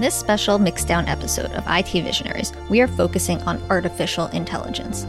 [0.00, 5.04] On this special Mixdown episode of IT Visionaries, we are focusing on artificial intelligence.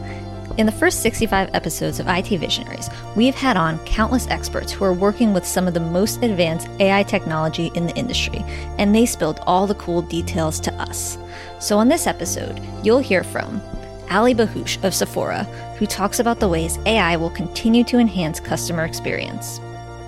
[0.58, 4.92] In the first 65 episodes of IT Visionaries, we've had on countless experts who are
[4.92, 8.44] working with some of the most advanced AI technology in the industry,
[8.76, 11.16] and they spilled all the cool details to us.
[11.58, 13.62] So, on this episode, you'll hear from
[14.10, 15.44] Ali Bahush of Sephora,
[15.78, 19.58] who talks about the ways AI will continue to enhance customer experience.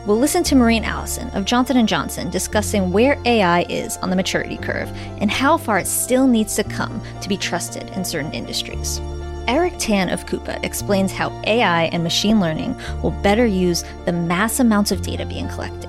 [0.06, 4.16] We'll listen to Marene Allison of Johnson & Johnson discussing where AI is on the
[4.16, 8.32] maturity curve and how far it still needs to come to be trusted in certain
[8.34, 9.00] industries.
[9.48, 14.60] Eric Tan of Coupa explains how AI and machine learning will better use the mass
[14.60, 15.88] amounts of data being collected.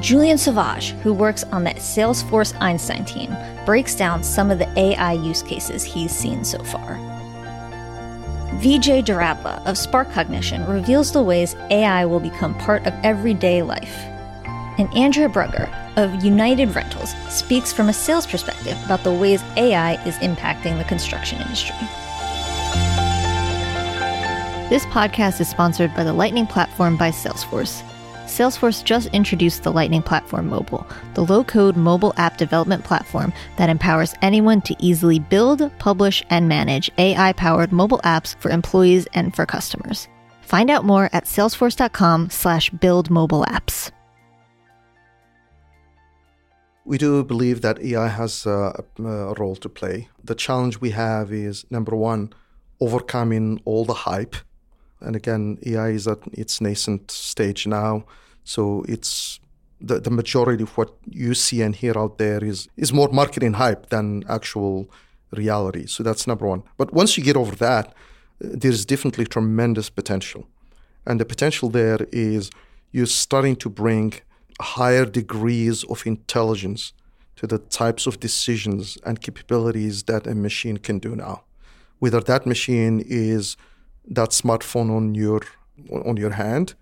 [0.00, 5.14] Julian Sauvage, who works on the Salesforce Einstein team, breaks down some of the AI
[5.14, 7.11] use cases he's seen so far.
[8.62, 13.92] Vijay Dharadla of Spark Cognition reveals the ways AI will become part of everyday life.
[14.78, 19.94] And Andrea Brugger of United Rentals speaks from a sales perspective about the ways AI
[20.06, 21.74] is impacting the construction industry.
[24.70, 27.82] This podcast is sponsored by the Lightning Platform by Salesforce.
[28.32, 33.68] Salesforce just introduced the Lightning Platform Mobile, the low code mobile app development platform that
[33.68, 39.36] empowers anyone to easily build, publish, and manage AI powered mobile apps for employees and
[39.36, 40.08] for customers.
[40.40, 43.90] Find out more at salesforce.com slash build mobile apps.
[46.86, 50.08] We do believe that AI has uh, a, a role to play.
[50.24, 52.32] The challenge we have is number one,
[52.80, 54.36] overcoming all the hype
[55.04, 58.04] and again, AI is at its nascent stage now,
[58.44, 59.40] so it's
[59.80, 63.54] the, the majority of what you see and hear out there is is more marketing
[63.54, 64.88] hype than actual
[65.32, 65.86] reality.
[65.86, 66.62] So that's number one.
[66.76, 67.94] But once you get over that,
[68.38, 70.46] there's definitely tremendous potential,
[71.06, 72.50] and the potential there is
[72.92, 74.14] you're starting to bring
[74.60, 76.92] higher degrees of intelligence
[77.36, 81.42] to the types of decisions and capabilities that a machine can do now.
[81.98, 83.56] Whether that machine is
[84.08, 85.40] that smartphone on your
[85.90, 86.74] on your hand,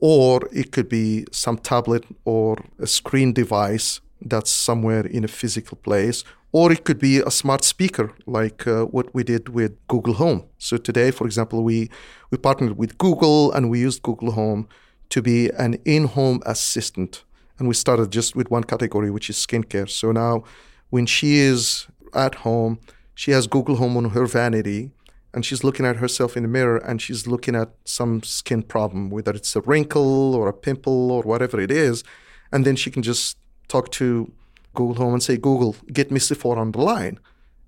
[0.00, 5.76] or it could be some tablet or a screen device that's somewhere in a physical
[5.78, 10.14] place, or it could be a smart speaker like uh, what we did with Google
[10.14, 10.44] Home.
[10.58, 11.90] So today, for example, we
[12.30, 14.68] we partnered with Google and we used Google Home
[15.08, 17.24] to be an in-home assistant,
[17.58, 19.88] and we started just with one category, which is skincare.
[19.88, 20.44] So now,
[20.90, 22.78] when she is at home,
[23.14, 24.90] she has Google Home on her vanity
[25.32, 29.10] and she's looking at herself in the mirror and she's looking at some skin problem,
[29.10, 32.02] whether it's a wrinkle or a pimple or whatever it is.
[32.50, 33.36] And then she can just
[33.68, 34.32] talk to
[34.74, 37.18] Google Home and say, Google, get me Sephora on the line.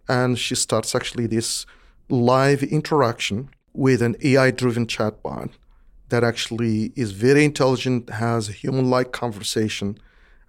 [0.09, 1.65] And she starts actually this
[2.09, 5.51] live interaction with an AI driven chatbot
[6.09, 9.99] that actually is very intelligent, has a human like conversation,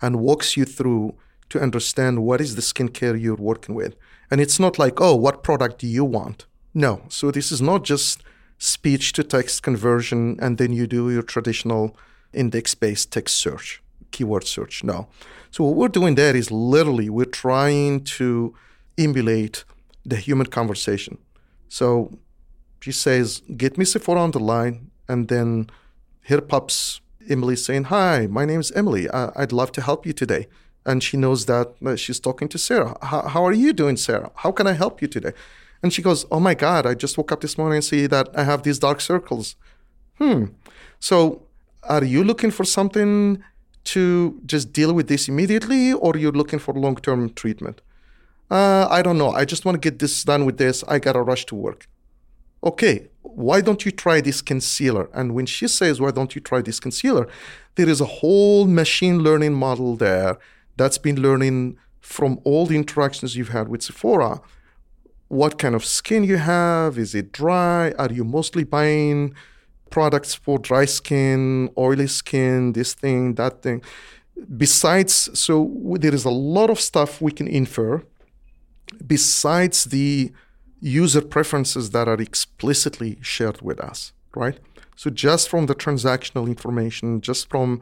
[0.02, 1.16] and walks you through
[1.50, 3.96] to understand what is the skincare you're working with.
[4.30, 6.48] And it's not like, oh, what product do you want?
[6.74, 7.02] No.
[7.10, 8.24] So this is not just
[8.58, 11.96] speech to text conversion and then you do your traditional
[12.34, 14.84] index based text search, keyword search.
[14.84, 15.08] No.
[15.52, 18.56] So what we're doing there is literally we're trying to
[18.98, 19.66] emulate
[20.06, 21.18] the human conversation.
[21.70, 22.18] So
[22.82, 24.92] she says, Get me Sephora on the line.
[25.08, 25.70] And then
[26.24, 29.10] here pops Emily saying, Hi, my name is Emily.
[29.10, 30.48] I'd love to help you today.
[30.86, 32.98] And she knows that uh, she's talking to Sarah.
[33.02, 34.32] How are you doing, Sarah?
[34.36, 35.32] How can I help you today?
[35.84, 38.30] And she goes, Oh my God, I just woke up this morning and see that
[38.36, 39.56] I have these dark circles.
[40.18, 40.46] Hmm.
[41.00, 41.44] So
[41.84, 43.44] are you looking for something
[43.84, 47.82] to just deal with this immediately or you're looking for long term treatment?
[48.50, 49.32] Uh, I don't know.
[49.32, 50.84] I just want to get this done with this.
[50.88, 51.88] I got to rush to work.
[52.64, 55.10] Okay, why don't you try this concealer?
[55.14, 57.28] And when she says, Why don't you try this concealer?
[57.76, 60.38] There is a whole machine learning model there
[60.78, 64.40] that's been learning from all the interactions you've had with Sephora
[65.28, 66.98] what kind of skin you have.
[66.98, 67.92] Is it dry?
[67.92, 69.34] Are you mostly buying
[69.90, 73.82] products for dry skin, oily skin, this thing, that thing?
[74.58, 78.04] Besides, so there is a lot of stuff we can infer
[79.06, 80.32] besides the
[80.80, 84.60] user preferences that are explicitly shared with us, right?
[84.96, 87.82] So just from the transactional information, just from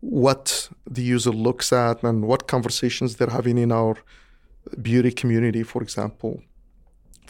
[0.00, 3.96] what the user looks at and what conversations they're having in our
[4.80, 6.42] beauty community, for example,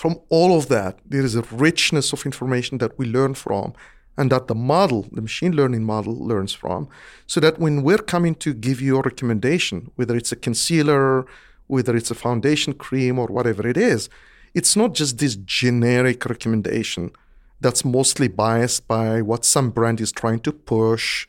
[0.03, 3.73] from all of that, there is a richness of information that we learn from
[4.17, 6.89] and that the model, the machine learning model, learns from.
[7.29, 11.25] So that when we're coming to give you a recommendation, whether it's a concealer,
[11.69, 14.09] whether it's a foundation cream, or whatever it is,
[14.55, 17.13] it's not just this generic recommendation
[17.61, 21.29] that's mostly biased by what some brand is trying to push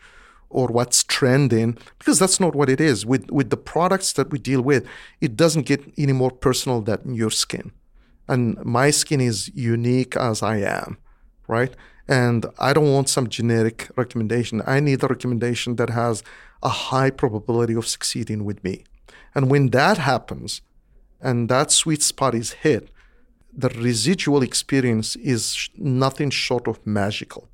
[0.49, 3.05] or what's trending because that's not what it is.
[3.05, 4.83] With with the products that we deal with,
[5.21, 7.71] it doesn't get any more personal than your skin.
[8.27, 10.97] And my skin is unique as I am,
[11.47, 11.73] right?
[12.07, 14.61] And I don't want some generic recommendation.
[14.65, 16.23] I need a recommendation that has
[16.61, 18.83] a high probability of succeeding with me.
[19.35, 20.61] And when that happens
[21.21, 22.89] and that sweet spot is hit,
[23.55, 27.47] the residual experience is nothing short of magical.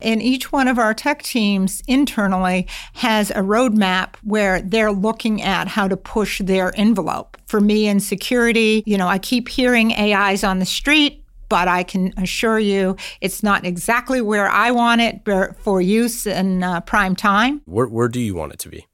[0.00, 5.68] And each one of our tech teams internally has a roadmap where they're looking at
[5.68, 7.36] how to push their envelope.
[7.46, 11.84] For me in security, you know, I keep hearing AIs on the street, but I
[11.84, 15.20] can assure you it's not exactly where I want it
[15.60, 17.62] for use in uh, prime time.
[17.66, 18.86] Where, where do you want it to be?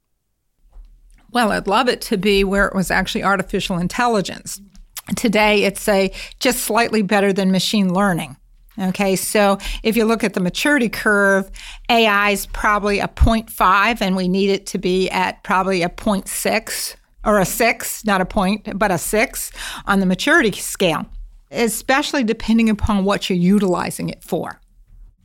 [1.31, 4.61] Well, I'd love it to be where it was actually artificial intelligence.
[5.15, 8.37] Today, it's a just slightly better than machine learning.
[8.79, 11.51] Okay, so if you look at the maturity curve,
[11.89, 16.95] AI is probably a 0.5, and we need it to be at probably a 0.6
[17.25, 19.51] or a 6, not a point, but a 6
[19.85, 21.05] on the maturity scale,
[21.51, 24.59] especially depending upon what you're utilizing it for.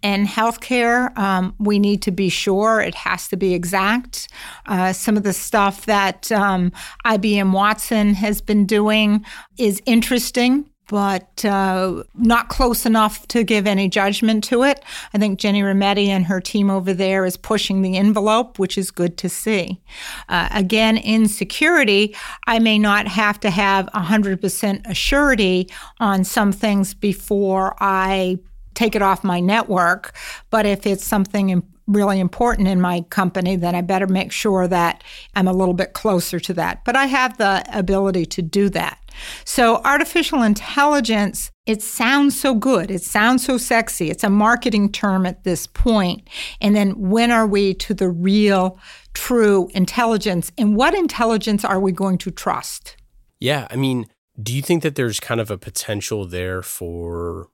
[0.03, 4.29] In healthcare, um, we need to be sure it has to be exact.
[4.67, 6.71] Uh, some of the stuff that um,
[7.05, 9.25] IBM Watson has been doing
[9.57, 14.83] is interesting but uh, not close enough to give any judgment to it.
[15.13, 18.91] I think Ginni Rometty and her team over there is pushing the envelope, which is
[18.91, 19.81] good to see.
[20.29, 22.15] Uh, again, in security,
[22.47, 24.41] I may not have to have 100%
[24.85, 28.39] assurity on some things before I
[28.75, 30.15] take it off my network,
[30.51, 35.05] but if it's something really important in my company, then I better make sure that
[35.35, 36.85] I'm a little bit closer to that.
[36.85, 38.99] But I have the ability to do that.
[39.45, 42.91] So, artificial intelligence, it sounds so good.
[42.91, 44.11] It sounds so sexy.
[44.11, 46.29] It's a marketing term at this point.
[46.61, 48.79] And then, when are we to the real,
[49.15, 50.53] true intelligence?
[50.59, 52.97] And what intelligence are we going to trust?
[53.41, 53.67] Yeah.
[53.71, 54.07] I mean,
[54.41, 57.49] do you think that there's kind of a potential there for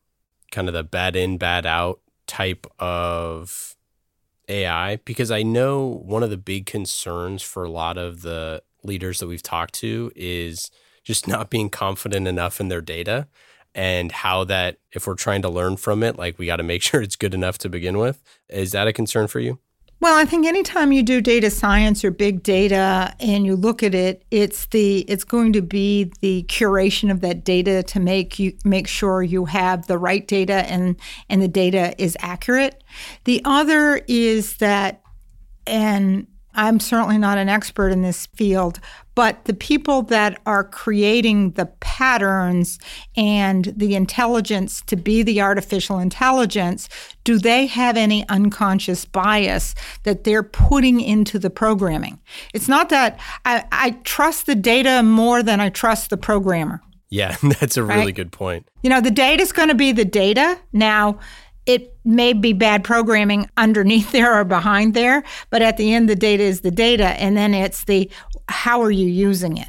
[0.50, 3.76] kind of the bad in, bad out type of
[4.48, 4.96] AI?
[5.04, 9.28] Because I know one of the big concerns for a lot of the leaders that
[9.28, 10.70] we've talked to is
[11.02, 13.26] just not being confident enough in their data
[13.74, 16.82] and how that if we're trying to learn from it like we got to make
[16.82, 19.58] sure it's good enough to begin with is that a concern for you
[20.02, 23.94] well, I think anytime you do data science or big data and you look at
[23.94, 28.52] it, it's the it's going to be the curation of that data to make you
[28.64, 30.96] make sure you have the right data and
[31.28, 32.82] and the data is accurate.
[33.26, 35.02] The other is that
[35.68, 38.78] and I'm certainly not an expert in this field,
[39.14, 42.78] but the people that are creating the patterns
[43.16, 46.88] and the intelligence to be the artificial intelligence,
[47.24, 52.18] do they have any unconscious bias that they're putting into the programming?
[52.54, 56.80] It's not that I, I trust the data more than I trust the programmer.
[57.10, 58.14] Yeah, that's a really right?
[58.14, 58.66] good point.
[58.82, 60.58] You know, the data is going to be the data.
[60.72, 61.18] Now,
[61.66, 66.16] it may be bad programming underneath there or behind there, but at the end, the
[66.16, 67.08] data is the data.
[67.20, 68.10] And then it's the
[68.48, 69.68] how are you using it?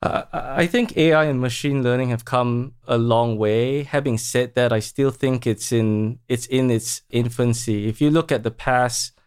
[0.00, 3.82] Uh, I think AI and machine learning have come a long way.
[3.82, 7.88] Having said that, I still think it's in it's in its infancy.
[7.88, 9.18] If you look at the past,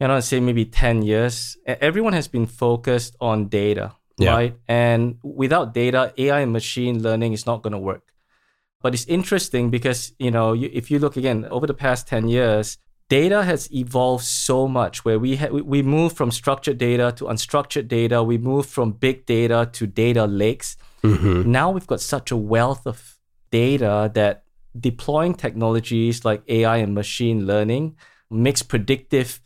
[0.00, 4.32] you know, say maybe ten years, everyone has been focused on data, yeah.
[4.32, 4.56] right?
[4.66, 8.11] And without data, AI and machine learning is not going to work.
[8.82, 12.28] But it's interesting because, you know, you, if you look again over the past 10
[12.28, 17.24] years, data has evolved so much where we, ha- we move from structured data to
[17.24, 18.22] unstructured data.
[18.22, 20.76] We move from big data to data lakes.
[21.02, 21.50] Mm-hmm.
[21.50, 23.18] Now we've got such a wealth of
[23.50, 24.44] data that
[24.78, 27.96] deploying technologies like AI and machine learning
[28.30, 29.40] makes predictive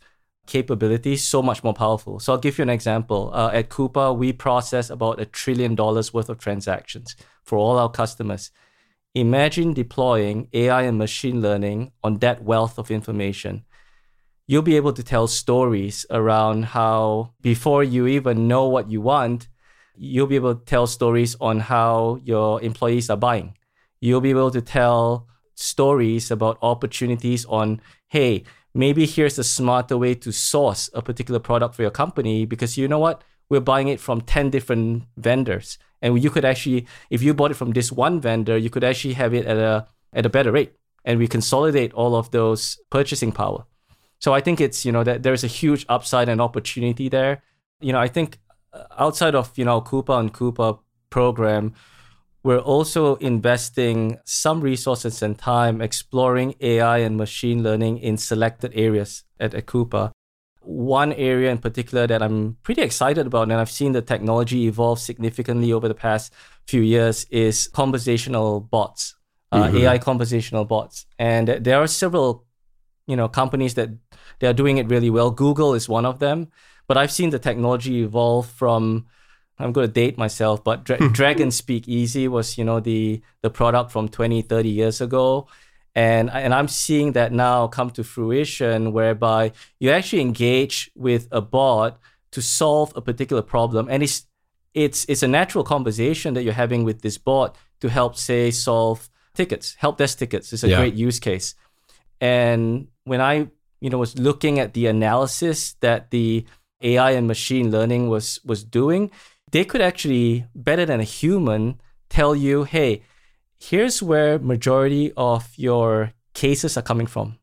[0.47, 2.19] capabilities so much more powerful.
[2.19, 3.31] So I'll give you an example.
[3.33, 7.89] Uh, at Coupa, we process about a trillion dollars worth of transactions for all our
[7.89, 8.49] customers.
[9.17, 13.65] Imagine deploying AI and machine learning on that wealth of information.
[14.45, 19.47] You'll be able to tell stories around how, before you even know what you want,
[19.95, 23.57] you'll be able to tell stories on how your employees are buying.
[23.99, 28.43] You'll be able to tell stories about opportunities on, hey,
[28.75, 32.87] maybe here's a smarter way to source a particular product for your company because you
[32.87, 33.23] know what?
[33.49, 37.55] We're buying it from 10 different vendors and you could actually if you bought it
[37.55, 40.73] from this one vendor you could actually have it at a at a better rate.
[41.05, 43.65] And we consolidate all of those purchasing power.
[44.19, 47.43] So i think it's you know that there's a huge upside and opportunity there.
[47.79, 48.39] You know i think
[48.73, 51.73] uh, outside of you know coupa and coupa program
[52.47, 59.25] we're also investing some resources and time exploring AI and machine learning in selected areas
[59.37, 60.11] at Coupa.
[60.67, 64.99] One area in particular that I'm pretty excited about, and I've seen the technology evolve
[64.99, 66.33] significantly over the past
[66.67, 69.15] few years, is conversational bots,
[69.51, 69.77] uh, mm-hmm.
[69.77, 71.05] AI conversational bots.
[71.17, 72.45] And there are several,
[73.07, 73.89] you know, companies that
[74.39, 75.31] they are doing it really well.
[75.31, 76.49] Google is one of them.
[76.87, 79.07] But I've seen the technology evolve from
[79.59, 83.49] I'm going to date myself, but Dra- Dragon Speak Easy was, you know, the the
[83.49, 85.47] product from 20, 30 years ago.
[85.97, 91.41] And, and I'm seeing that now come to fruition whereby you actually engage with a
[91.41, 91.99] bot
[92.33, 93.87] to solve a particular problem.
[93.89, 94.27] And it's
[94.75, 99.09] it's it's a natural conversation that you're having with this bot to help, say, solve
[99.33, 100.53] tickets, help desk tickets.
[100.53, 100.77] It's a yeah.
[100.77, 101.55] great use case.
[102.21, 103.47] And when I,
[103.79, 106.45] you know, was looking at the analysis that the
[106.83, 109.09] AI and machine learning was was doing,
[109.51, 113.01] they could actually better than a human tell you, hey,
[113.59, 117.37] here's where majority of your cases are coming from,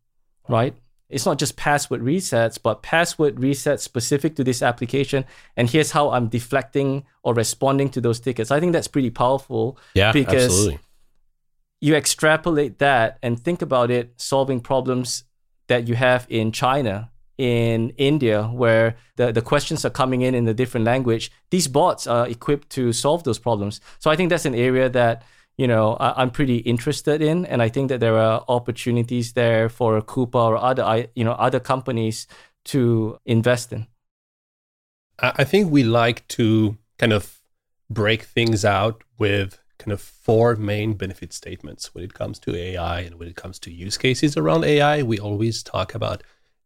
[0.49, 0.75] right?
[1.09, 5.25] It's not just password resets, but password resets specific to this application.
[5.56, 8.50] And here's how I'm deflecting or responding to those tickets.
[8.50, 9.78] I think that's pretty powerful.
[9.94, 10.78] Yeah, because absolutely.
[11.80, 15.25] You extrapolate that and think about it solving problems
[15.66, 20.47] that you have in China in India where the, the questions are coming in in
[20.47, 23.80] a different language, these bots are equipped to solve those problems.
[23.99, 25.23] So I think that's an area that
[25.57, 29.69] you know I, am pretty interested in, and I think that there are opportunities there
[29.69, 32.27] for Coupa or other you know other companies
[32.67, 33.87] to invest in.
[35.19, 37.41] I think we like to kind of
[37.89, 43.01] break things out with kind of four main benefit statements when it comes to AI
[43.01, 45.03] and when it comes to use cases around AI.
[45.03, 46.23] We always talk about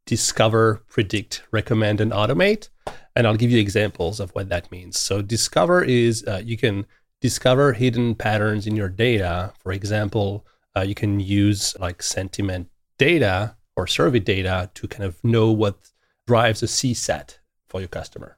[0.07, 2.69] discover, predict, recommend, and automate.
[3.15, 4.99] And I'll give you examples of what that means.
[4.99, 6.87] So, discover is uh, you can
[7.21, 9.53] discover hidden patterns in your data.
[9.61, 10.47] For example,
[10.77, 15.91] uh, you can use like sentiment data or survey data to kind of know what
[16.27, 18.37] drives a CSAT for your customer.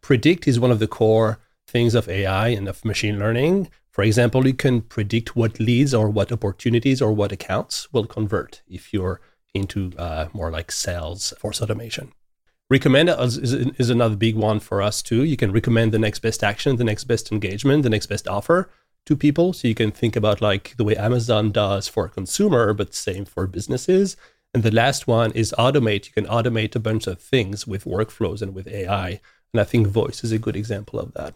[0.00, 3.68] Predict is one of the core things of AI and of machine learning.
[3.90, 8.62] For example, you can predict what leads or what opportunities or what accounts will convert
[8.68, 9.20] if you're
[9.54, 12.12] into uh, more like sales force automation.
[12.70, 15.24] Recommend is, is another big one for us too.
[15.24, 18.70] You can recommend the next best action, the next best engagement, the next best offer
[19.06, 19.54] to people.
[19.54, 23.24] So you can think about like the way Amazon does for a consumer, but same
[23.24, 24.16] for businesses.
[24.52, 26.06] And the last one is automate.
[26.06, 29.20] You can automate a bunch of things with workflows and with AI.
[29.52, 31.34] And I think voice is a good example of that.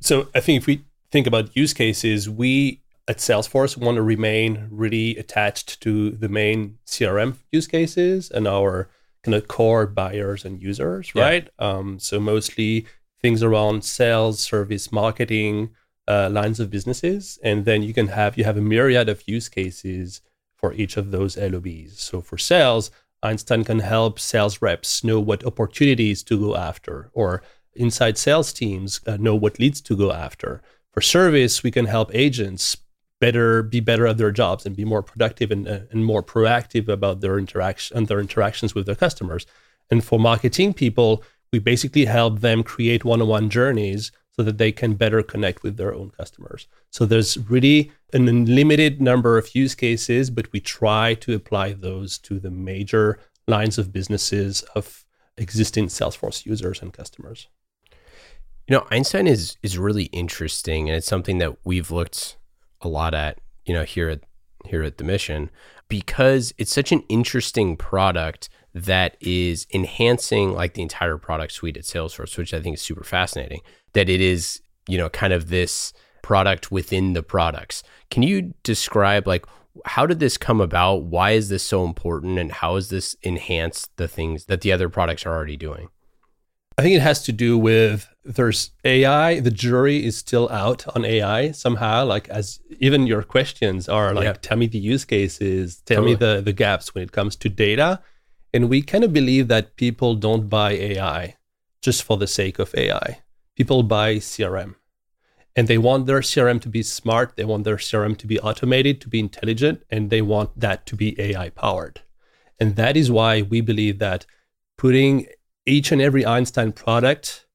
[0.00, 4.68] So I think if we think about use cases, we at Salesforce want to remain
[4.70, 8.90] really attached to the main CRM use cases and our
[9.26, 11.22] kind of core buyers and users, yeah.
[11.22, 11.48] right?
[11.58, 12.86] Um, so mostly
[13.20, 15.70] things around sales, service, marketing,
[16.08, 19.48] uh, lines of businesses, and then you can have you have a myriad of use
[19.48, 20.22] cases
[20.54, 22.00] for each of those LOBs.
[22.00, 22.90] So for sales,
[23.22, 27.42] Einstein can help sales reps know what opportunities to go after, or
[27.74, 30.62] inside sales teams uh, know what leads to go after.
[30.92, 32.76] For service, we can help agents
[33.20, 36.88] better be better at their jobs and be more productive and, uh, and more proactive
[36.88, 39.46] about their interaction and their interactions with their customers.
[39.90, 44.94] And for marketing people we basically help them create one-on-one journeys so that they can
[44.94, 46.66] better connect with their own customers.
[46.90, 52.18] So there's really an unlimited number of use cases but we try to apply those
[52.18, 53.18] to the major
[53.48, 55.04] lines of businesses of
[55.38, 57.48] existing salesforce users and customers.
[58.68, 62.36] You know einstein is is really interesting and it's something that we've looked
[62.82, 64.20] a lot at, you know, here at
[64.64, 65.50] here at the mission
[65.88, 71.84] because it's such an interesting product that is enhancing like the entire product suite at
[71.84, 73.60] Salesforce, which I think is super fascinating.
[73.94, 75.92] That it is, you know, kind of this
[76.22, 77.82] product within the products.
[78.10, 79.46] Can you describe like
[79.84, 81.04] how did this come about?
[81.04, 84.88] Why is this so important and how has this enhanced the things that the other
[84.88, 85.88] products are already doing?
[86.78, 89.40] I think it has to do with there's AI.
[89.40, 92.04] The jury is still out on AI somehow.
[92.04, 94.32] Like as even your questions are like, yeah.
[94.34, 96.12] tell me the use cases, tell totally.
[96.12, 98.00] me the the gaps when it comes to data,
[98.52, 101.36] and we kind of believe that people don't buy AI
[101.80, 103.20] just for the sake of AI.
[103.54, 104.74] People buy CRM,
[105.54, 107.36] and they want their CRM to be smart.
[107.36, 110.96] They want their CRM to be automated, to be intelligent, and they want that to
[110.96, 112.02] be AI powered.
[112.60, 114.26] And that is why we believe that
[114.76, 115.26] putting
[115.66, 117.46] each and every Einstein product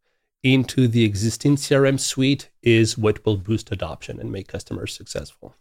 [0.44, 5.56] into the existing CRM suite is what will boost adoption and make customers successful.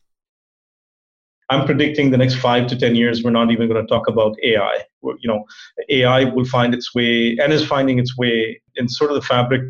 [1.49, 4.37] I'm predicting the next five to 10 years, we're not even going to talk about
[4.43, 4.85] AI.
[5.03, 5.45] You know,
[5.89, 9.63] AI will find its way and is finding its way in sort of the fabric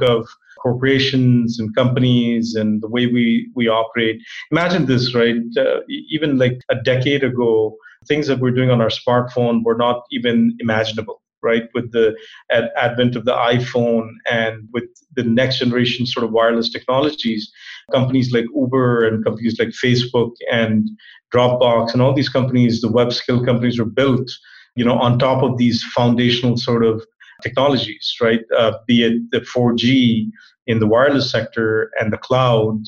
[0.00, 0.28] of
[0.62, 4.20] corporations and companies and the way we, we operate.
[4.50, 5.36] Imagine this, right?
[5.58, 7.76] Uh, even like a decade ago,
[8.06, 12.16] things that we're doing on our smartphone were not even imaginable right with the
[12.50, 14.84] ad- advent of the iphone and with
[15.16, 17.50] the next generation sort of wireless technologies
[17.92, 20.88] companies like uber and companies like facebook and
[21.34, 24.30] dropbox and all these companies the web skill companies were built
[24.76, 27.02] you know on top of these foundational sort of
[27.42, 28.40] technologies right?
[28.56, 30.28] Uh, be it the 4g
[30.66, 32.82] in the wireless sector and the cloud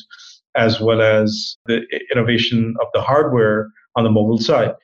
[0.54, 1.82] as well as the
[2.12, 4.74] innovation of the hardware on the mobile side.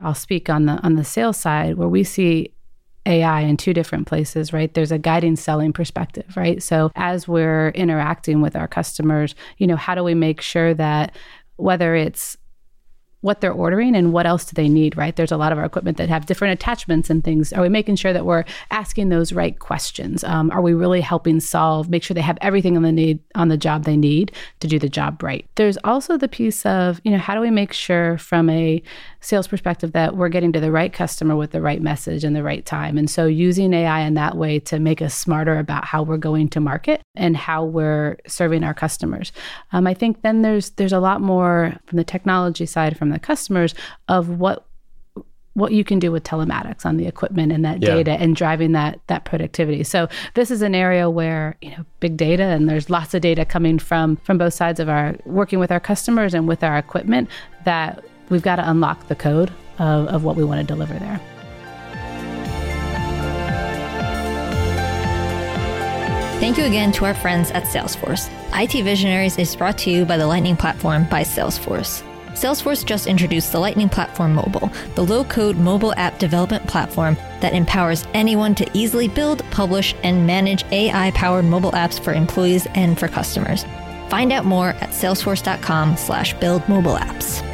[0.00, 2.52] I'll speak on the on the sales side where we see
[3.06, 4.72] AI in two different places, right?
[4.72, 6.62] There's a guiding selling perspective, right?
[6.62, 11.16] So as we're interacting with our customers, you know, how do we make sure that
[11.56, 12.36] whether it's
[13.22, 15.16] what they're ordering and what else do they need, right?
[15.16, 17.52] There's a lot of our equipment that have different attachments and things.
[17.52, 20.22] Are we making sure that we're asking those right questions?
[20.24, 23.48] Um, are we really helping solve, make sure they have everything on the need on
[23.48, 25.46] the job they need to do the job right?
[25.54, 28.82] There's also the piece of, you know, how do we make sure from a
[29.20, 32.42] sales perspective that we're getting to the right customer with the right message and the
[32.42, 32.98] right time?
[32.98, 36.48] And so using AI in that way to make us smarter about how we're going
[36.50, 39.32] to market and how we're serving our customers.
[39.72, 43.18] Um, I think then there's there's a lot more from the technology side from the
[43.18, 43.74] customers
[44.08, 44.66] of what
[45.54, 47.94] what you can do with telematics on the equipment and that yeah.
[47.94, 49.84] data and driving that that productivity.
[49.84, 53.44] So this is an area where, you know, big data and there's lots of data
[53.44, 57.28] coming from from both sides of our working with our customers and with our equipment
[57.64, 61.20] that we've got to unlock the code of, of what we want to deliver there.
[66.40, 68.28] Thank you again to our friends at Salesforce.
[68.52, 72.02] IT Visionaries is brought to you by the Lightning Platform by Salesforce.
[72.34, 77.52] Salesforce just introduced the Lightning Platform Mobile, the low code mobile app development platform that
[77.52, 82.98] empowers anyone to easily build, publish, and manage AI powered mobile apps for employees and
[82.98, 83.64] for customers.
[84.08, 87.51] Find out more at salesforce.com slash build mobile apps.